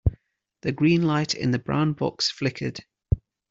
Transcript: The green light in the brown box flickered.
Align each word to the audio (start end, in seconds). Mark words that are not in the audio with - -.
The 0.61 0.71
green 0.71 1.03
light 1.03 1.35
in 1.35 1.51
the 1.51 1.59
brown 1.59 1.93
box 1.93 2.31
flickered. 2.31 2.79